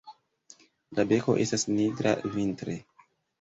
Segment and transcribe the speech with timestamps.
[0.99, 2.79] La beko estas nigra vintre.